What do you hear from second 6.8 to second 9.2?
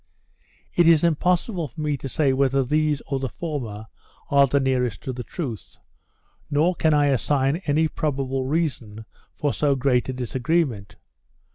I assign any probable reason